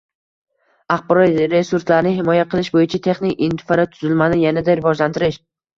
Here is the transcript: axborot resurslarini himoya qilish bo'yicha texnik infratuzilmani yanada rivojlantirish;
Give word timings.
axborot 0.95 1.37
resurslarini 1.51 2.15
himoya 2.21 2.47
qilish 2.55 2.73
bo'yicha 2.79 3.03
texnik 3.11 3.47
infratuzilmani 3.53 4.45
yanada 4.49 4.81
rivojlantirish; 4.83 5.45